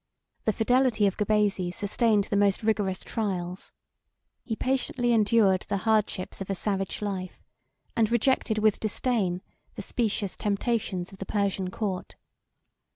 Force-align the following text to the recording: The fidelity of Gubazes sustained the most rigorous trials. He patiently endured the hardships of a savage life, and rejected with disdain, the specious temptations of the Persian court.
The 0.45 0.51
fidelity 0.53 1.05
of 1.05 1.15
Gubazes 1.15 1.75
sustained 1.75 2.23
the 2.23 2.35
most 2.35 2.63
rigorous 2.63 3.01
trials. 3.03 3.71
He 4.43 4.55
patiently 4.55 5.11
endured 5.13 5.61
the 5.69 5.77
hardships 5.85 6.41
of 6.41 6.49
a 6.49 6.55
savage 6.55 7.03
life, 7.03 7.43
and 7.95 8.09
rejected 8.11 8.57
with 8.57 8.79
disdain, 8.79 9.43
the 9.75 9.83
specious 9.83 10.35
temptations 10.35 11.11
of 11.11 11.19
the 11.19 11.27
Persian 11.27 11.69
court. 11.69 12.15